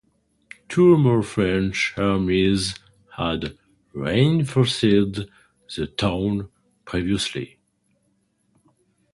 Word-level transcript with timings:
Two 0.67 0.97
more 0.97 1.21
French 1.21 1.93
armies 1.95 2.73
had 3.17 3.55
reinforced 3.93 4.81
the 5.75 5.87
town 5.95 6.49
previously. 6.85 7.59